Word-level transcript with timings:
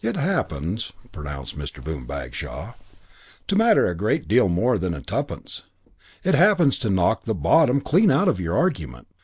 "It 0.00 0.14
happens," 0.14 0.92
pronounced 1.10 1.58
Mr. 1.58 1.82
Boom 1.84 2.06
Bagshaw, 2.06 2.74
"to 3.48 3.56
matter 3.56 3.88
a 3.88 3.96
great 3.96 4.28
deal 4.28 4.48
more 4.48 4.78
than 4.78 5.02
tuppence. 5.02 5.62
It 6.22 6.36
happens 6.36 6.78
to 6.78 6.88
knock 6.88 7.24
the 7.24 7.34
bottom 7.34 7.80
clean 7.80 8.12
out 8.12 8.28
of 8.28 8.38
your 8.38 8.56
argument. 8.56 9.08